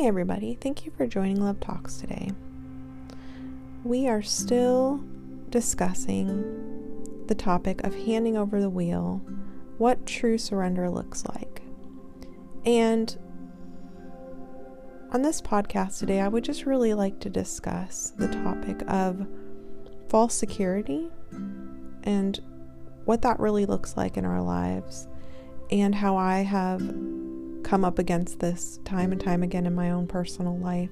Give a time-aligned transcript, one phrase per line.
[0.00, 0.56] Hey, everybody.
[0.58, 2.30] Thank you for joining Love Talks today.
[3.84, 5.04] We are still
[5.50, 9.20] discussing the topic of handing over the wheel,
[9.76, 11.60] what true surrender looks like.
[12.64, 13.14] And
[15.10, 19.26] on this podcast today, I would just really like to discuss the topic of
[20.08, 21.10] false security
[22.04, 22.40] and
[23.04, 25.08] what that really looks like in our lives,
[25.70, 26.80] and how I have
[27.70, 30.90] come up against this time and time again in my own personal life.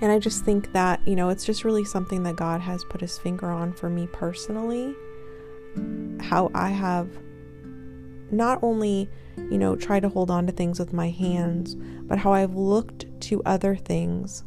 [0.00, 3.00] And I just think that, you know, it's just really something that God has put
[3.00, 4.94] his finger on for me personally.
[6.20, 7.08] How I have
[8.30, 9.10] not only,
[9.50, 11.74] you know, tried to hold on to things with my hands,
[12.04, 14.44] but how I've looked to other things,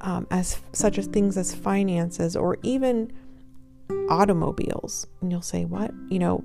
[0.00, 3.12] um, as such as things as finances or even
[4.10, 5.06] automobiles.
[5.20, 5.92] And you'll say, what?
[6.08, 6.44] You know,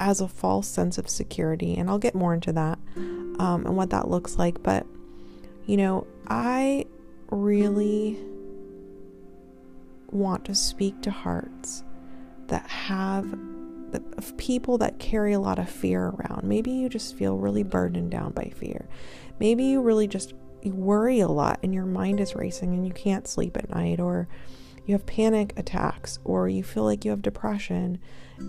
[0.00, 1.76] as a false sense of security.
[1.76, 4.62] And I'll get more into that um, and what that looks like.
[4.62, 4.86] But,
[5.66, 6.86] you know, I
[7.30, 8.18] really
[10.10, 11.84] want to speak to hearts
[12.48, 13.32] that have
[13.92, 16.44] of people that carry a lot of fear around.
[16.44, 18.88] Maybe you just feel really burdened down by fear.
[19.38, 23.26] Maybe you really just worry a lot and your mind is racing and you can't
[23.26, 24.28] sleep at night or
[24.90, 27.98] you have panic attacks or you feel like you have depression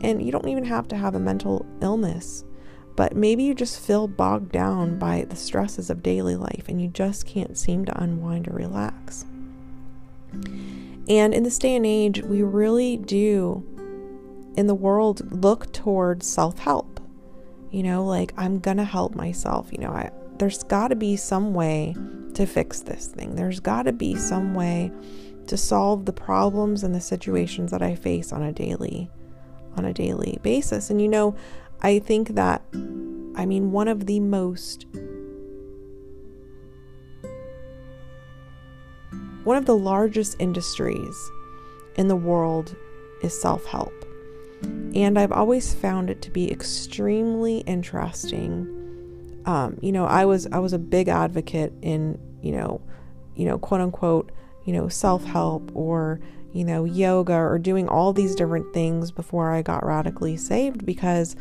[0.02, 2.44] and you don't even have to have a mental illness
[2.96, 6.88] but maybe you just feel bogged down by the stresses of daily life and you
[6.88, 9.26] just can't seem to unwind or relax.
[11.08, 13.66] And in this day and age, we really do
[14.56, 17.00] in the world look towards self-help.
[17.72, 21.54] You know, like I'm to help myself, you know, I there's got to be some
[21.54, 21.96] way
[22.34, 23.36] to fix this thing.
[23.36, 24.92] There's got to be some way
[25.48, 29.10] to solve the problems and the situations that I face on a daily
[29.78, 30.90] on a daily basis.
[30.90, 31.36] And you know,
[31.82, 34.86] I think that I mean one of the most
[39.44, 41.32] one of the largest industries
[41.96, 42.76] in the world
[43.24, 43.94] is self-help.
[44.94, 49.42] And I've always found it to be extremely interesting.
[49.46, 52.82] Um, you know, I was I was a big advocate in, you know,
[53.36, 54.32] you know, quote unquote,
[54.66, 56.20] you know, self-help or,
[56.54, 61.36] you know, yoga or doing all these different things before I got radically saved because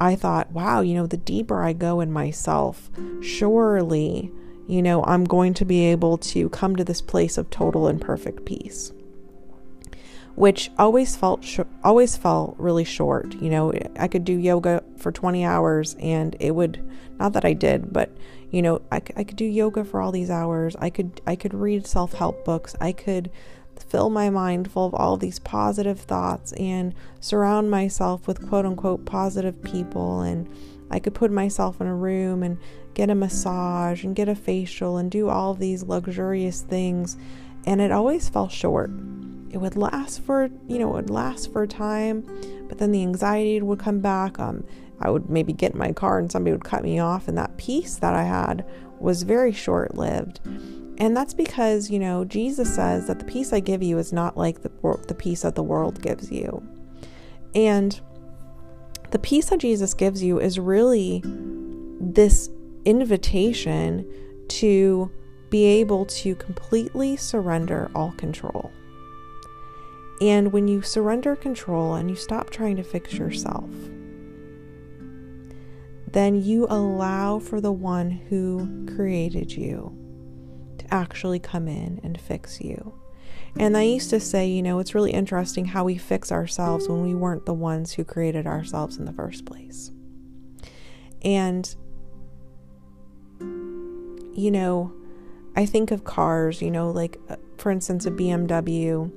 [0.00, 2.90] I thought, wow, you know, the deeper I go in myself,
[3.20, 4.30] surely,
[4.66, 8.00] you know, I'm going to be able to come to this place of total and
[8.00, 8.92] perfect peace.
[10.38, 13.34] Which always felt sh- always felt really short.
[13.34, 16.80] You know, I could do yoga for 20 hours and it would
[17.18, 18.10] not that I did, but
[18.52, 20.76] you know, I, I could do yoga for all these hours.
[20.78, 22.76] I could I could read self-help books.
[22.80, 23.32] I could
[23.80, 29.04] fill my mind full of all these positive thoughts and surround myself with quote unquote
[29.06, 30.48] positive people and
[30.88, 32.58] I could put myself in a room and
[32.94, 37.16] get a massage and get a facial and do all these luxurious things
[37.66, 38.92] and it always fell short.
[39.50, 42.22] It would last for, you know, it would last for a time,
[42.68, 44.38] but then the anxiety would come back.
[44.38, 44.64] Um,
[45.00, 47.56] I would maybe get in my car and somebody would cut me off, and that
[47.56, 48.66] peace that I had
[48.98, 50.40] was very short lived.
[50.98, 54.36] And that's because, you know, Jesus says that the peace I give you is not
[54.36, 54.70] like the,
[55.06, 56.62] the peace that the world gives you.
[57.54, 57.98] And
[59.10, 62.50] the peace that Jesus gives you is really this
[62.84, 64.04] invitation
[64.48, 65.10] to
[65.50, 68.70] be able to completely surrender all control.
[70.20, 73.70] And when you surrender control and you stop trying to fix yourself,
[76.10, 79.94] then you allow for the one who created you
[80.78, 82.94] to actually come in and fix you.
[83.58, 87.02] And I used to say, you know, it's really interesting how we fix ourselves when
[87.02, 89.90] we weren't the ones who created ourselves in the first place.
[91.22, 91.74] And,
[93.40, 94.92] you know,
[95.56, 99.10] I think of cars, you know, like uh, for instance, a BMW.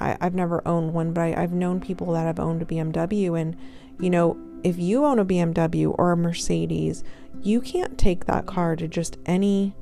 [0.00, 3.40] I, have never owned one, but I, I've known people that have owned a BMW.
[3.40, 3.56] And,
[3.98, 7.04] you know, if you own a BMW or a Mercedes,
[7.42, 9.74] you can't take that car to just any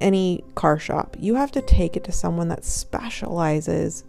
[0.00, 1.14] any car shop.
[1.20, 4.04] You have to take it to someone that specializes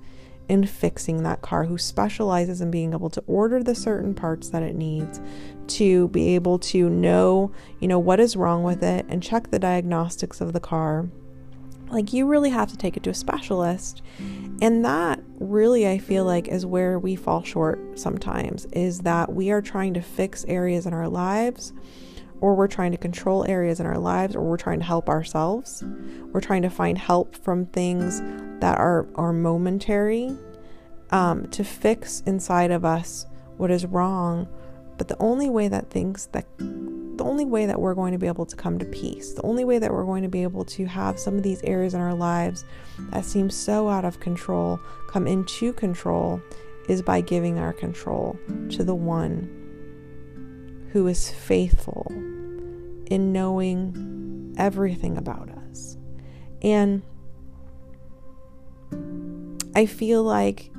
[0.48, 4.64] in fixing that car, who specializes in being able to order the certain parts that
[4.64, 5.22] it needs,
[5.68, 9.60] to be able to know, you know, what is wrong with it and check the
[9.60, 11.08] diagnostics of the car.
[11.92, 14.02] Like, you really have to take it to a specialist.
[14.62, 19.52] And that really, I feel like, is where we fall short sometimes is that we
[19.52, 21.74] are trying to fix areas in our lives
[22.40, 25.84] or we're trying to control areas in our lives or we're trying to help ourselves.
[26.32, 28.22] We're trying to find help from things
[28.62, 30.36] that are, are momentary
[31.12, 33.26] um, to fix inside of us
[33.58, 34.48] what is wrong.
[34.98, 36.46] But the only way that things that
[37.22, 39.64] the only way that we're going to be able to come to peace, the only
[39.64, 42.16] way that we're going to be able to have some of these areas in our
[42.16, 42.66] lives
[43.12, 46.42] that seem so out of control come into control
[46.90, 48.40] is by giving our control
[48.72, 49.48] to the one
[50.94, 52.08] who is faithful
[53.06, 55.98] in knowing everything about us.
[56.64, 57.04] And
[59.76, 60.72] I feel like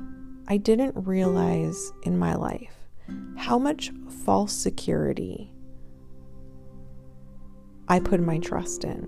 [0.49, 2.75] I didn't realize in my life
[3.37, 3.93] how much
[4.25, 5.52] false security
[7.87, 9.07] I put my trust in.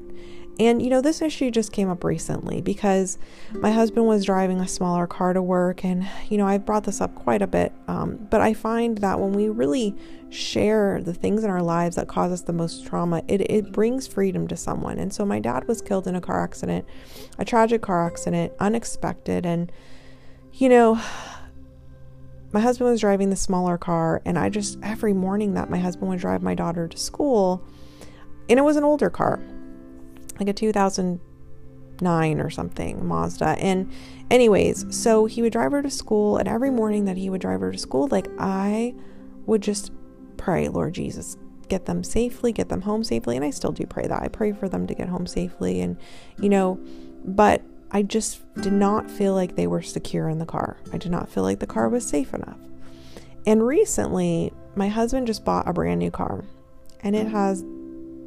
[0.57, 3.17] And you know, this issue just came up recently because
[3.51, 7.01] my husband was driving a smaller car to work, and you know, I've brought this
[7.01, 7.73] up quite a bit.
[7.89, 9.95] Um, but I find that when we really
[10.29, 14.07] share the things in our lives that cause us the most trauma, it, it brings
[14.07, 14.97] freedom to someone.
[14.97, 16.85] And so, my dad was killed in a car accident,
[17.37, 19.45] a tragic car accident, unexpected.
[19.45, 19.69] And
[20.53, 21.01] you know,
[22.53, 26.09] my husband was driving the smaller car, and I just, every morning that my husband
[26.09, 27.61] would drive my daughter to school,
[28.49, 29.39] and it was an older car
[30.39, 33.55] like a 2009 or something Mazda.
[33.59, 33.91] And,
[34.29, 37.61] anyways, so he would drive her to school, and every morning that he would drive
[37.61, 38.93] her to school, like I
[39.45, 39.91] would just
[40.37, 41.37] pray, Lord Jesus,
[41.67, 43.35] get them safely, get them home safely.
[43.35, 44.21] And I still do pray that.
[44.21, 45.81] I pray for them to get home safely.
[45.81, 45.97] And,
[46.39, 46.79] you know,
[47.23, 47.61] but
[47.91, 50.77] I just did not feel like they were secure in the car.
[50.91, 52.59] I did not feel like the car was safe enough.
[53.47, 56.43] And recently, my husband just bought a brand new car,
[57.01, 57.63] and it has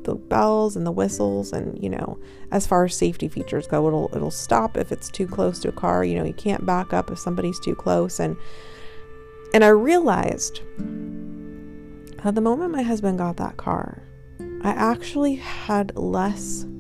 [0.08, 2.19] the bells and the whistles and you know
[2.50, 5.72] as far as safety features go it'll it'll stop if it's too close to a
[5.72, 6.02] car.
[6.02, 8.19] You know you can't back up if somebody's too close.
[8.19, 8.38] And
[9.52, 10.60] and I realized
[12.25, 14.02] at the moment my husband got that car
[14.62, 16.72] I actually had less and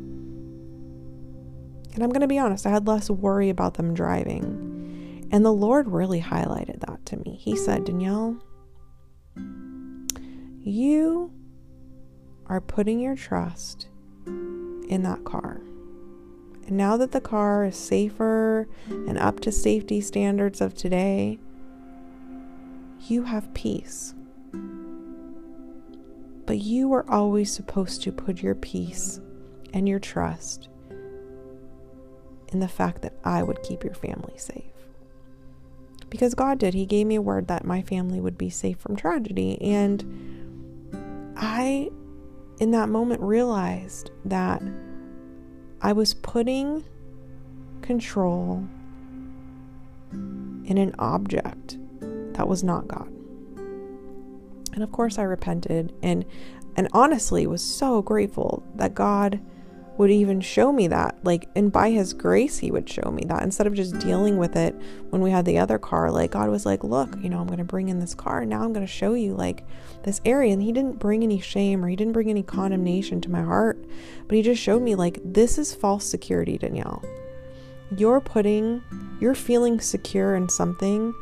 [2.02, 5.28] I'm going to be honest I had less worry about them driving.
[5.30, 7.36] And the Lord really highlighted that to me.
[7.38, 8.42] He said Danielle
[10.60, 11.30] you
[12.48, 13.88] are putting your trust
[14.26, 15.60] in that car.
[16.66, 21.38] And now that the car is safer and up to safety standards of today,
[23.06, 24.14] you have peace.
[26.46, 29.20] But you are always supposed to put your peace
[29.72, 30.68] and your trust
[32.48, 34.64] in the fact that I would keep your family safe.
[36.10, 36.72] Because God did.
[36.72, 39.60] He gave me a word that my family would be safe from tragedy.
[39.60, 41.90] And I
[42.60, 44.62] in that moment realized that
[45.80, 46.84] I was putting
[47.82, 48.66] control
[50.12, 51.78] in an object
[52.34, 53.08] that was not God.
[54.74, 56.24] And of course I repented and
[56.76, 59.40] and honestly was so grateful that God
[59.98, 61.18] would even show me that.
[61.24, 64.56] Like, and by His grace, He would show me that instead of just dealing with
[64.56, 64.74] it
[65.10, 66.10] when we had the other car.
[66.10, 68.46] Like, God was like, Look, you know, I'm going to bring in this car.
[68.46, 69.64] Now I'm going to show you, like,
[70.04, 70.52] this area.
[70.52, 73.84] And He didn't bring any shame or He didn't bring any condemnation to my heart,
[74.26, 77.04] but He just showed me, like, this is false security, Danielle.
[77.96, 78.82] You're putting,
[79.20, 81.12] you're feeling secure in something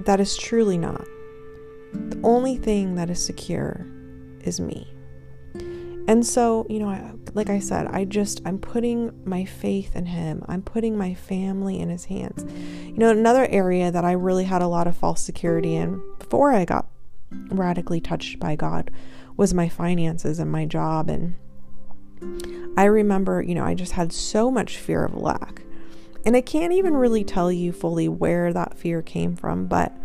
[0.00, 1.04] that is truly not.
[1.92, 3.86] The only thing that is secure
[4.42, 4.86] is me.
[6.10, 10.44] And so, you know, like I said, I just, I'm putting my faith in Him.
[10.48, 12.44] I'm putting my family in His hands.
[12.84, 16.50] You know, another area that I really had a lot of false security in before
[16.52, 16.88] I got
[17.30, 18.90] radically touched by God
[19.36, 21.08] was my finances and my job.
[21.08, 21.36] And
[22.76, 25.62] I remember, you know, I just had so much fear of lack.
[26.26, 29.96] And I can't even really tell you fully where that fear came from, but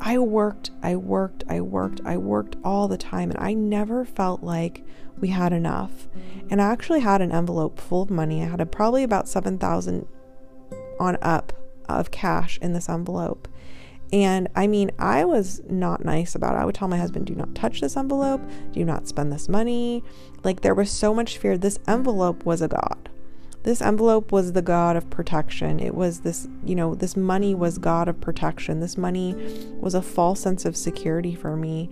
[0.00, 4.42] I worked, I worked, I worked, I worked all the time, and I never felt
[4.42, 4.84] like
[5.24, 6.06] we had enough.
[6.50, 8.42] And I actually had an envelope full of money.
[8.42, 10.06] I had a, probably about 7,000
[11.00, 11.54] on up
[11.88, 13.48] of cash in this envelope.
[14.12, 16.58] And I mean, I was not nice about it.
[16.58, 20.04] I would tell my husband, do not touch this envelope, do not spend this money.
[20.42, 21.56] Like, there was so much fear.
[21.56, 23.08] This envelope was a God.
[23.64, 25.80] This envelope was the God of protection.
[25.80, 28.80] It was this, you know, this money was God of protection.
[28.80, 29.34] This money
[29.80, 31.88] was a false sense of security for me.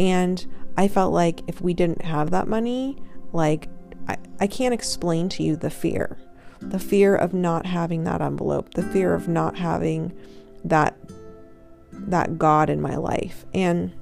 [0.00, 0.44] And
[0.76, 2.96] I felt like if we didn't have that money,
[3.32, 3.68] like
[4.08, 6.18] I, I can't explain to you the fear.
[6.60, 10.12] The fear of not having that envelope, the fear of not having
[10.64, 10.98] that
[11.92, 13.46] that God in my life.
[13.54, 13.92] And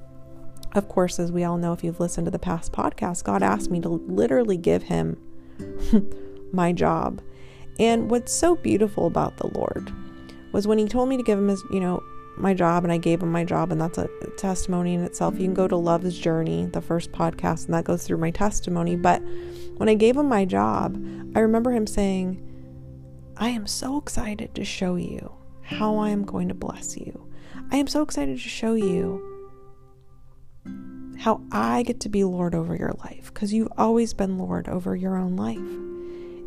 [0.73, 3.69] of course, as we all know, if you've listened to the past podcast, God asked
[3.69, 5.17] me to literally give him
[6.53, 7.21] my job.
[7.79, 9.91] And what's so beautiful about the Lord
[10.51, 12.03] was when he told me to give him his, you know,
[12.37, 15.35] my job and I gave him my job, and that's a testimony in itself.
[15.35, 18.95] You can go to Love's Journey, the first podcast, and that goes through my testimony.
[18.95, 19.21] But
[19.77, 20.95] when I gave him my job,
[21.35, 22.47] I remember him saying,
[23.37, 25.31] I am so excited to show you
[25.61, 27.27] how I am going to bless you.
[27.71, 29.27] I am so excited to show you
[31.17, 34.95] how I get to be Lord over your life because you've always been Lord over
[34.95, 35.90] your own life.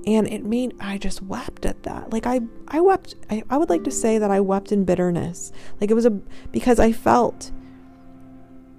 [0.07, 2.13] And it made I just wept at that.
[2.13, 5.53] Like I I wept I, I would like to say that I wept in bitterness.
[5.81, 7.51] Like it was a because I felt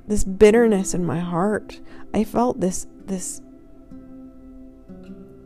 [0.08, 1.80] this bitterness in my heart.
[2.14, 3.42] I felt this this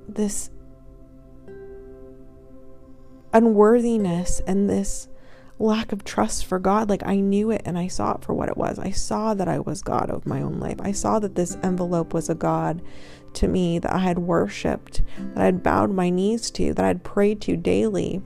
[0.07, 0.49] this
[3.31, 5.07] unworthiness and this
[5.59, 6.89] lack of trust for God.
[6.89, 8.79] Like I knew it and I saw it for what it was.
[8.79, 10.77] I saw that I was God of my own life.
[10.81, 12.81] I saw that this envelope was a God
[13.35, 16.87] to me that I had worshiped, that I had bowed my knees to, that I
[16.89, 18.21] had prayed to daily.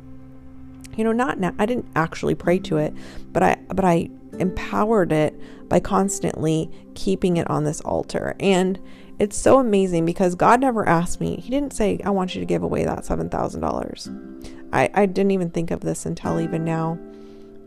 [0.95, 2.93] You know, not now I didn't actually pray to it,
[3.31, 8.35] but I but I empowered it by constantly keeping it on this altar.
[8.39, 8.79] And
[9.19, 11.37] it's so amazing because God never asked me.
[11.37, 14.69] He didn't say, I want you to give away that $7,000.
[14.73, 16.97] I, I didn't even think of this until even now.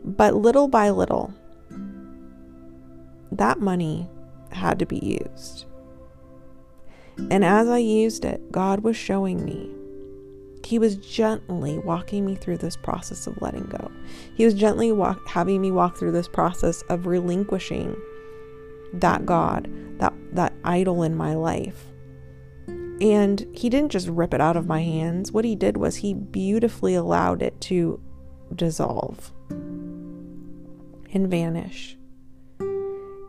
[0.03, 1.33] But little by little,
[3.31, 4.07] that money
[4.51, 5.65] had to be used.
[7.31, 9.73] And as I used it, God was showing me.
[10.65, 13.91] He was gently walking me through this process of letting go.
[14.35, 17.95] He was gently walk, having me walk through this process of relinquishing
[18.93, 19.69] that God,
[19.99, 21.85] that that idol in my life.
[22.99, 25.31] And he didn't just rip it out of my hands.
[25.31, 28.01] What he did was he beautifully allowed it to
[28.53, 31.97] dissolve and vanish.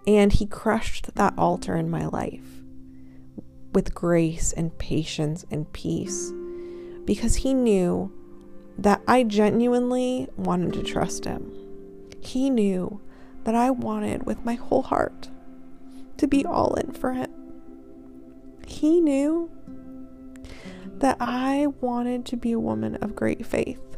[0.06, 2.58] And he crushed that altar in my life
[3.78, 6.32] with grace and patience and peace
[7.04, 8.12] because he knew
[8.76, 11.52] that I genuinely wanted to trust him.
[12.20, 13.00] He knew
[13.44, 15.28] that I wanted with my whole heart
[16.16, 17.30] to be all in for him.
[18.66, 19.48] He knew
[20.94, 23.96] that I wanted to be a woman of great faith.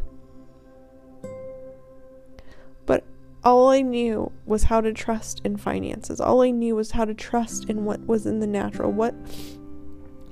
[2.85, 3.03] But
[3.43, 6.21] all I knew was how to trust in finances.
[6.21, 9.15] All I knew was how to trust in what was in the natural, what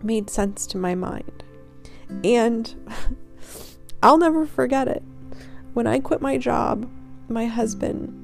[0.03, 1.45] made sense to my mind.
[2.25, 2.75] And
[4.03, 5.03] I'll never forget it.
[5.75, 6.91] When I quit my job,
[7.29, 8.15] my husband,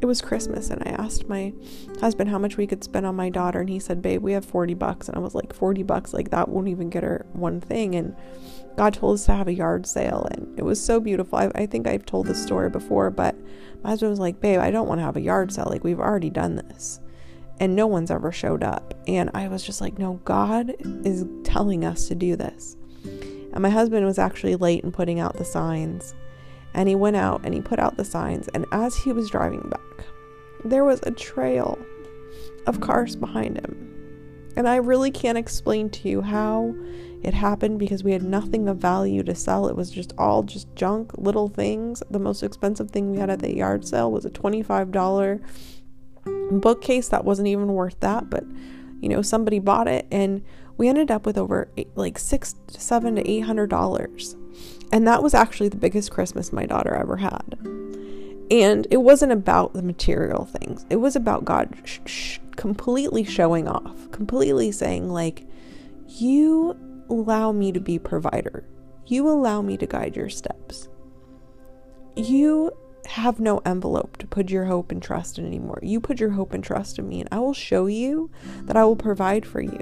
[0.00, 1.52] it was Christmas, and I asked my
[2.00, 4.44] husband how much we could spend on my daughter, and he said, Babe, we have
[4.44, 5.08] 40 bucks.
[5.08, 6.14] And I was like, 40 bucks?
[6.14, 7.94] Like, that won't even get her one thing.
[7.94, 8.16] And
[8.76, 11.38] God told us to have a yard sale, and it was so beautiful.
[11.38, 13.36] I, I think I've told this story before, but
[13.82, 15.68] my husband was like, Babe, I don't want to have a yard sale.
[15.68, 17.00] Like, we've already done this.
[17.60, 18.94] And no one's ever showed up.
[19.06, 20.74] And I was just like, No, God
[21.04, 22.76] is telling us to do this.
[23.52, 26.14] And my husband was actually late in putting out the signs.
[26.74, 28.48] And he went out and he put out the signs.
[28.48, 30.06] And as he was driving back,
[30.64, 31.78] there was a trail
[32.66, 33.86] of cars behind him.
[34.56, 36.74] And I really can't explain to you how
[37.22, 39.68] it happened because we had nothing of value to sell.
[39.68, 42.02] It was just all just junk, little things.
[42.10, 45.42] The most expensive thing we had at the yard sale was a $25
[46.50, 48.44] bookcase that wasn't even worth that, but
[49.00, 50.44] you know, somebody bought it and
[50.76, 54.36] we ended up with over eight, like six to seven to eight hundred dollars.
[54.92, 57.58] And that was actually the biggest Christmas my daughter ever had.
[58.50, 60.84] And it wasn't about the material things.
[60.90, 65.46] It was about God sh- sh- completely showing off, completely saying like,
[66.08, 66.76] you
[67.08, 68.64] allow me to be provider.
[69.06, 70.88] You allow me to guide your steps.
[72.16, 72.72] You
[73.06, 75.78] have no envelope to put your hope and trust in anymore.
[75.82, 78.30] You put your hope and trust in me, and I will show you
[78.62, 79.80] that I will provide for you.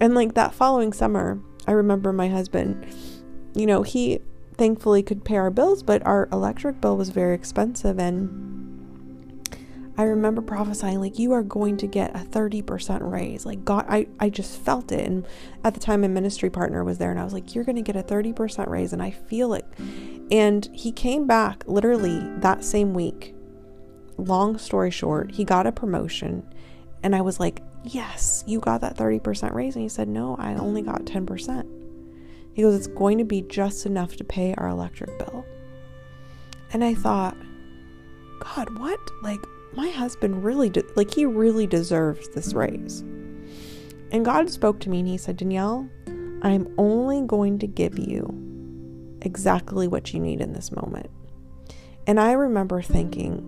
[0.00, 2.86] And like that following summer, I remember my husband,
[3.54, 4.20] you know, he
[4.56, 7.98] thankfully could pay our bills, but our electric bill was very expensive.
[7.98, 8.49] And
[10.00, 13.44] I remember prophesying, like, you are going to get a 30% raise.
[13.44, 15.06] Like, God, I, I just felt it.
[15.06, 15.26] And
[15.62, 17.82] at the time, a ministry partner was there, and I was like, you're going to
[17.82, 18.94] get a 30% raise.
[18.94, 19.66] And I feel it.
[20.30, 23.34] And he came back literally that same week.
[24.16, 26.48] Long story short, he got a promotion.
[27.02, 29.74] And I was like, yes, you got that 30% raise.
[29.74, 31.66] And he said, no, I only got 10%.
[32.54, 35.44] He goes, it's going to be just enough to pay our electric bill.
[36.72, 37.36] And I thought,
[38.38, 38.98] God, what?
[39.22, 39.40] Like,
[39.74, 43.02] my husband really, de- like, he really deserves this raise.
[44.12, 45.88] And God spoke to me and he said, Danielle,
[46.42, 51.10] I'm only going to give you exactly what you need in this moment.
[52.06, 53.38] And I remember thinking,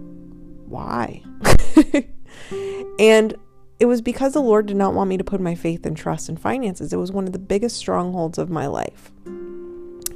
[0.67, 1.23] why?
[2.99, 3.35] and
[3.81, 6.29] it was because the Lord did not want me to put my faith and trust
[6.29, 6.93] in finances.
[6.93, 9.11] It was one of the biggest strongholds of my life.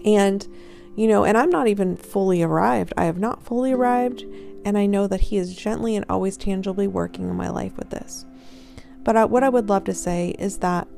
[0.05, 0.47] And,
[0.95, 2.93] you know, and I'm not even fully arrived.
[2.97, 4.25] I have not fully arrived
[4.67, 7.91] and I know that He is gently and always tangibly working in my life with
[7.91, 8.27] this.
[9.05, 10.89] But I, what I would love to say is that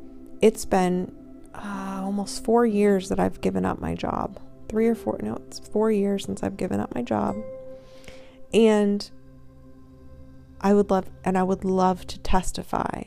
[0.41, 1.15] it's been
[1.55, 4.41] uh, almost four years that I've given up my job.
[4.71, 7.37] Three or four, no, it's four years since I've given up my job.
[8.55, 9.09] And
[10.63, 13.03] I would love, and I would love to testify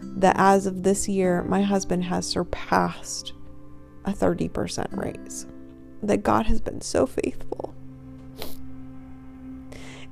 [0.00, 3.32] that as of this year, my husband has surpassed
[4.04, 5.46] a 30% raise.
[6.04, 7.73] That God has been so faithful.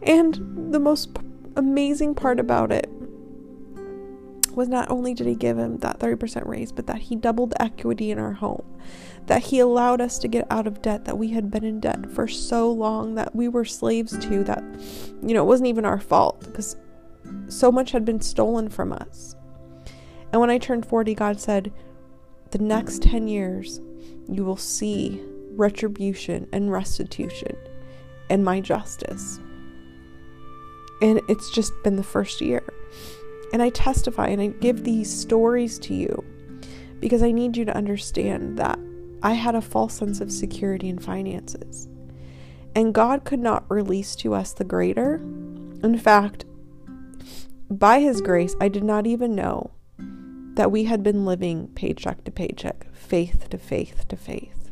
[0.05, 1.17] And the most
[1.57, 2.89] amazing part about it
[4.55, 8.11] was not only did he give him that 30% raise, but that he doubled equity
[8.11, 8.65] in our home.
[9.27, 12.11] That he allowed us to get out of debt that we had been in debt
[12.11, 14.63] for so long that we were slaves to, that,
[15.23, 16.77] you know, it wasn't even our fault because
[17.49, 19.37] so much had been stolen from us.
[20.33, 21.73] And when I turned 40, God said,
[22.51, 23.81] The next 10 years,
[24.29, 25.23] you will see
[25.55, 27.57] retribution and restitution
[28.31, 29.41] and my justice.
[31.03, 32.63] And it's just been the first year.
[33.53, 36.25] And I testify and I give these stories to you
[37.01, 38.79] because I need you to understand that
[39.23, 41.89] I had a false sense of security in finances.
[42.75, 45.17] And God could not release to us the greater.
[45.83, 46.47] In fact,
[47.69, 49.73] by His grace, I did not even know
[50.55, 54.71] that we had been living paycheck to paycheck, faith to faith to faith.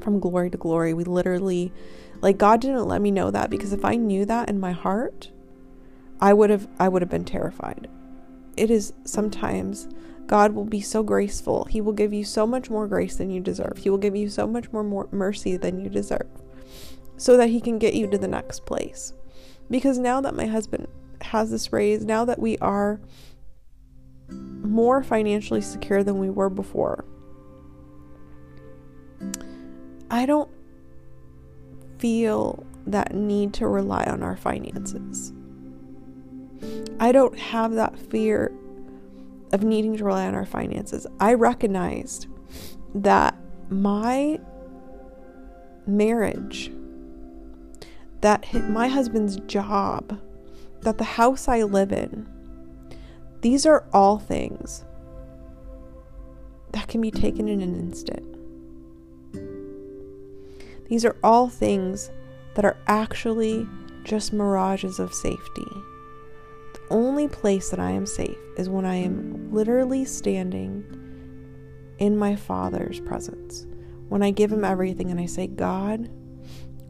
[0.00, 1.72] From glory to glory, we literally,
[2.20, 5.30] like, God didn't let me know that because if I knew that in my heart,
[6.20, 7.88] I would have I would have been terrified.
[8.56, 9.88] It is sometimes
[10.26, 11.64] God will be so graceful.
[11.64, 13.78] He will give you so much more grace than you deserve.
[13.78, 16.28] He will give you so much more, more mercy than you deserve
[17.16, 19.12] so that he can get you to the next place.
[19.70, 20.88] Because now that my husband
[21.22, 23.00] has this raise, now that we are
[24.30, 27.04] more financially secure than we were before.
[30.10, 30.50] I don't
[32.00, 35.32] feel that need to rely on our finances.
[36.98, 38.52] I don't have that fear
[39.52, 41.06] of needing to rely on our finances.
[41.18, 42.26] I recognized
[42.94, 43.36] that
[43.68, 44.40] my
[45.86, 46.72] marriage,
[48.22, 50.18] that my husband's job,
[50.80, 52.28] that the house I live in,
[53.42, 54.84] these are all things
[56.72, 58.39] that can be taken in an instant.
[60.90, 62.10] These are all things
[62.54, 63.64] that are actually
[64.02, 65.68] just mirages of safety.
[66.72, 70.84] The only place that I am safe is when I am literally standing
[71.98, 73.68] in my Father's presence.
[74.08, 76.10] When I give Him everything and I say, God,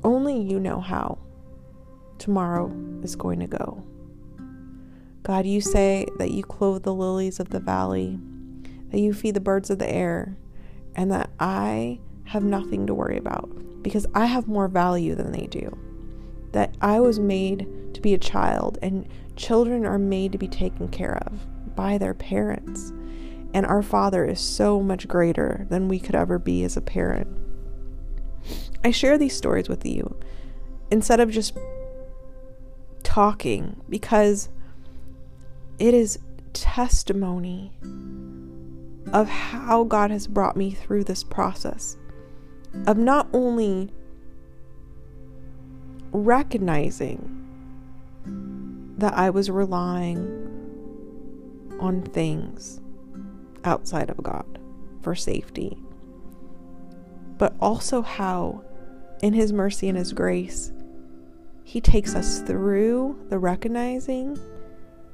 [0.03, 1.19] only you know how
[2.17, 3.85] tomorrow is going to go.
[5.25, 8.19] God, you say that you clothe the lilies of the valley,
[8.89, 10.39] that you feed the birds of the air,
[10.97, 13.51] and that I have nothing to worry about
[13.83, 15.77] because I have more value than they do.
[16.53, 20.89] That I was made to be a child, and children are made to be taken
[20.89, 22.93] care of by their parents.
[23.53, 27.29] And our Father is so much greater than we could ever be as a parent.
[28.85, 30.19] I share these stories with you
[30.91, 31.57] instead of just
[33.03, 34.49] talking because
[35.79, 36.19] it is
[36.53, 37.73] testimony
[39.13, 41.97] of how God has brought me through this process
[42.87, 43.91] of not only
[46.13, 47.37] recognizing
[48.99, 50.19] that I was relying
[51.81, 52.81] on things
[53.65, 54.59] outside of God
[55.03, 55.79] for safety,
[57.39, 58.63] but also how,
[59.23, 60.73] in His mercy and His grace,
[61.65, 64.39] He takes us through the recognizing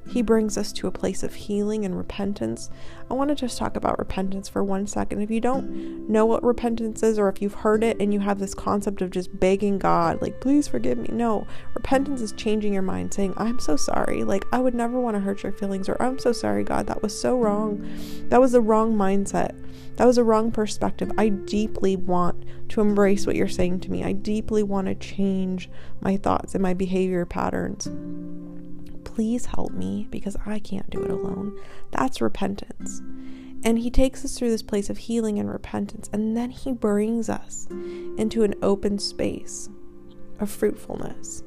[0.07, 2.69] he brings us to a place of healing and repentance.
[3.09, 5.21] I want to just talk about repentance for one second.
[5.21, 8.39] If you don't know what repentance is, or if you've heard it and you have
[8.39, 11.09] this concept of just begging God, like, please forgive me.
[11.11, 14.23] No, repentance is changing your mind, saying, I'm so sorry.
[14.23, 16.87] Like, I would never want to hurt your feelings, or I'm so sorry, God.
[16.87, 17.87] That was so wrong.
[18.29, 19.55] That was the wrong mindset.
[19.97, 21.11] That was a wrong perspective.
[21.17, 24.03] I deeply want to embrace what you're saying to me.
[24.03, 25.69] I deeply want to change
[26.01, 27.87] my thoughts and my behavior patterns
[29.17, 31.59] please help me because I can't do it alone.
[31.89, 33.01] That's repentance.
[33.63, 37.27] And he takes us through this place of healing and repentance, and then he brings
[37.27, 39.69] us into an open space
[40.39, 41.41] of fruitfulness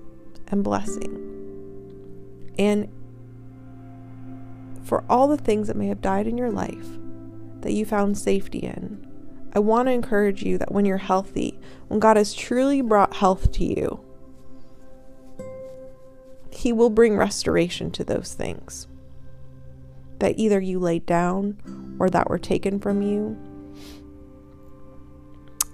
[0.48, 1.14] and blessing.
[2.58, 2.88] And
[4.82, 6.88] for all the things that may have died in your life
[7.60, 9.06] that you found safety in,
[9.52, 11.56] I want to encourage you that when you're healthy,
[11.86, 14.04] when God has truly brought health to you,
[16.60, 18.86] he will bring restoration to those things
[20.18, 23.34] that either you laid down or that were taken from you.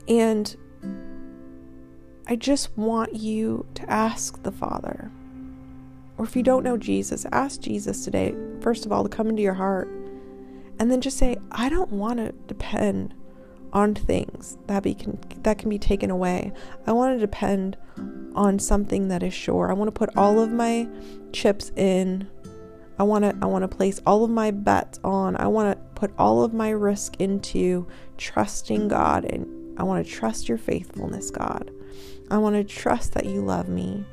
[0.06, 0.56] And
[2.28, 5.10] I just want you to ask the Father.
[6.18, 9.42] Or if you don't know Jesus, ask Jesus today, first of all, to come into
[9.42, 9.88] your heart.
[10.78, 13.12] And then just say, I don't want to depend
[13.72, 16.52] on things that be can, that can be taken away.
[16.86, 17.76] I want to depend
[18.34, 19.70] on something that is sure.
[19.70, 20.88] I want to put all of my
[21.32, 22.28] chips in.
[22.98, 25.36] I want to I want to place all of my bets on.
[25.36, 30.10] I want to put all of my risk into trusting God and I want to
[30.10, 31.70] trust your faithfulness, God.
[32.30, 34.04] I want to trust that you love me.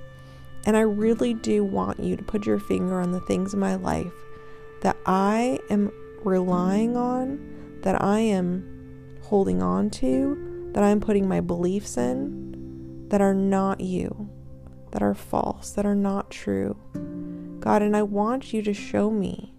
[0.66, 3.76] And I really do want you to put your finger on the things in my
[3.76, 4.14] life
[4.82, 5.92] that I am
[6.24, 8.73] relying on, that I am
[9.24, 14.30] holding on to, that I'm putting my beliefs in, that are not you,
[14.92, 16.78] that are false, that are not true.
[17.60, 19.54] God, and I want you to show me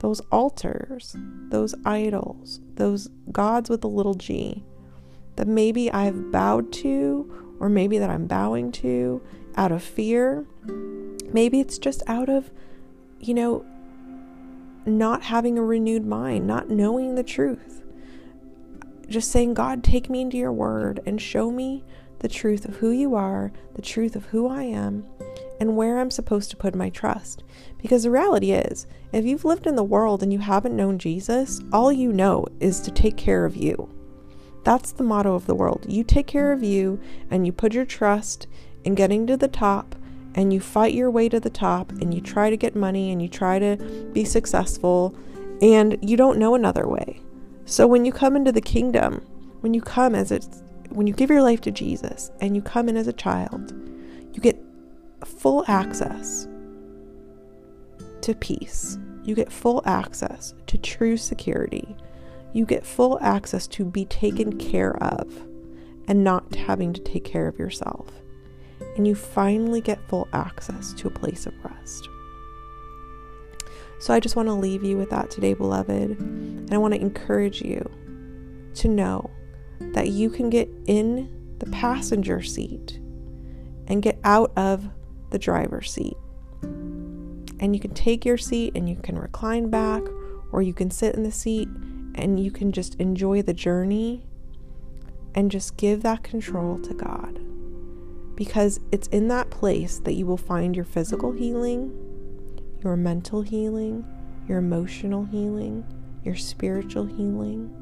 [0.00, 1.16] those altars,
[1.50, 4.64] those idols, those gods with a little g
[5.36, 9.22] that maybe I've bowed to, or maybe that I'm bowing to
[9.56, 10.46] out of fear.
[11.32, 12.50] Maybe it's just out of,
[13.20, 13.64] you know,
[14.86, 17.82] not having a renewed mind, not knowing the truth.
[19.08, 21.84] Just saying, God, take me into your word and show me
[22.20, 25.06] the truth of who you are, the truth of who I am,
[25.60, 27.42] and where I'm supposed to put my trust.
[27.80, 31.60] Because the reality is, if you've lived in the world and you haven't known Jesus,
[31.72, 33.88] all you know is to take care of you.
[34.64, 35.86] That's the motto of the world.
[35.88, 38.46] You take care of you and you put your trust
[38.84, 39.94] in getting to the top
[40.34, 43.22] and you fight your way to the top and you try to get money and
[43.22, 43.76] you try to
[44.12, 45.16] be successful
[45.62, 47.22] and you don't know another way.
[47.68, 49.24] So when you come into the kingdom,
[49.60, 52.88] when you come as it's when you give your life to Jesus and you come
[52.88, 53.72] in as a child,
[54.32, 54.58] you get
[55.24, 56.48] full access
[58.22, 58.98] to peace.
[59.22, 61.94] You get full access to true security
[62.52, 65.46] you get full access to be taken care of
[66.06, 68.10] and not having to take care of yourself.
[68.96, 72.08] And you finally get full access to a place of rest.
[74.00, 75.90] So I just want to leave you with that today, beloved.
[76.20, 77.88] And I want to encourage you
[78.74, 79.30] to know
[79.80, 83.00] that you can get in the passenger seat
[83.88, 84.88] and get out of
[85.30, 86.16] the driver's seat.
[86.62, 90.02] And you can take your seat and you can recline back,
[90.52, 91.68] or you can sit in the seat
[92.14, 94.24] and you can just enjoy the journey
[95.34, 97.40] and just give that control to God.
[98.36, 101.92] Because it's in that place that you will find your physical healing,
[102.82, 104.04] your mental healing,
[104.46, 105.84] your emotional healing,
[106.24, 107.74] your spiritual healing.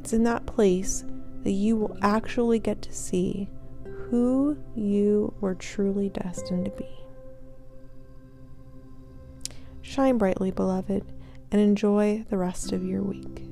[0.00, 1.04] It's in that place
[1.42, 3.48] that you will actually get to see
[3.84, 6.88] who you were truly destined to be.
[9.80, 11.04] Shine brightly, beloved
[11.52, 13.51] and enjoy the rest of your week.